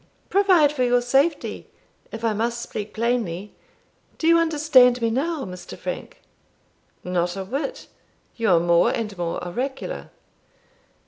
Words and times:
"Provide 0.31 0.71
for 0.73 0.83
your 0.83 0.99
safety, 0.99 1.69
if 2.11 2.25
I 2.25 2.33
must 2.33 2.59
speak 2.59 2.91
plainly. 2.91 3.53
Do 4.17 4.25
you 4.27 4.39
understand 4.39 4.99
me 4.99 5.11
now, 5.11 5.45
Mr. 5.45 5.77
Frank?" 5.77 6.21
"Not 7.03 7.37
a 7.37 7.45
whit; 7.45 7.85
you 8.35 8.49
are 8.49 8.59
more 8.59 8.89
and 8.89 9.15
more 9.15 9.37
oracular." 9.47 10.09